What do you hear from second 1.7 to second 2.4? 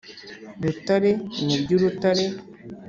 i Rutare;